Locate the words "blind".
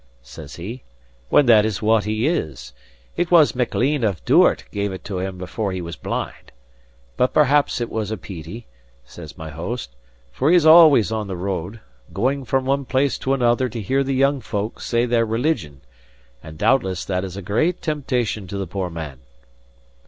5.95-6.51